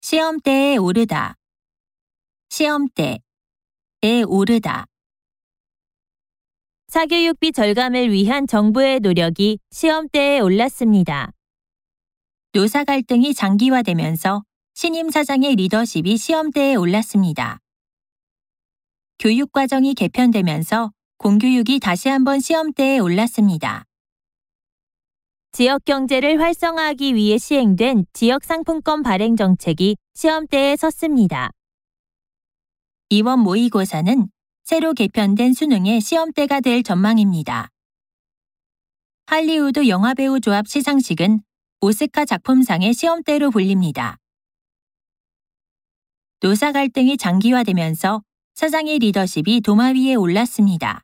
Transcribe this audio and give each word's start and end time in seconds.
시험대에 0.00 0.76
오르다. 0.76 1.34
시험대에 2.50 3.18
오르다. 4.26 4.86
사교육비 6.86 7.52
절감을 7.52 8.12
위한 8.12 8.46
정부의 8.46 9.00
노력이 9.00 9.58
시험대에 9.70 10.38
올랐습니다. 10.40 11.32
노사 12.52 12.84
갈등이 12.84 13.34
장기화되면서 13.34 14.44
신임 14.74 15.10
사장의 15.10 15.56
리더십이 15.56 16.16
시험대에 16.16 16.76
올랐습니다. 16.76 17.58
교육과정이 19.18 19.94
개편되면서 19.94 20.92
공교육이 21.18 21.80
다시 21.80 22.08
한번 22.08 22.38
시험대에 22.38 23.00
올랐습니다. 23.00 23.87
지역 25.58 25.84
경제를 25.84 26.40
활성화하기 26.40 27.16
위해 27.16 27.36
시행된 27.36 28.06
지역 28.12 28.44
상품권 28.44 29.02
발행 29.02 29.34
정책이 29.34 29.96
시험대에 30.14 30.76
섰습니다. 30.76 31.50
이원 33.08 33.40
모의고사는 33.40 34.28
새로 34.62 34.94
개편된 34.94 35.54
수능의 35.54 36.00
시험대가 36.00 36.60
될 36.60 36.84
전망입니다. 36.84 37.70
할리우드 39.26 39.88
영화배우 39.88 40.38
조합 40.38 40.68
시상식은 40.68 41.40
오스카 41.80 42.24
작품상의 42.24 42.94
시험대로 42.94 43.50
불립니다. 43.50 44.16
노사 46.38 46.70
갈등이 46.70 47.16
장기화되면서 47.16 48.22
사장의 48.54 49.00
리더십이 49.00 49.62
도마 49.62 49.88
위에 49.88 50.14
올랐습니다. 50.14 51.02